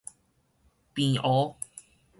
[0.95, 1.55] 平湖